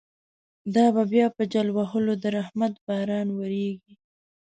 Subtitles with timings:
[0.73, 3.93] دابه بیا په جل وهلو، درحمت باران وریږی